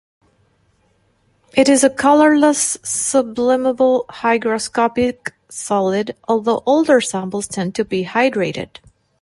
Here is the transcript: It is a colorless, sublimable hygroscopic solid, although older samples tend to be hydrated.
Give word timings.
It 1.53 1.69
is 1.69 1.83
a 1.83 1.89
colorless, 1.91 2.75
sublimable 2.81 4.05
hygroscopic 4.09 5.31
solid, 5.47 6.15
although 6.27 6.63
older 6.65 7.01
samples 7.01 7.47
tend 7.47 7.75
to 7.75 7.85
be 7.85 8.05
hydrated. 8.05 8.79